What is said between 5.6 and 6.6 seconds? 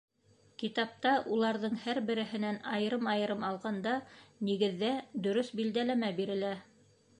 билдәләмә бирелә.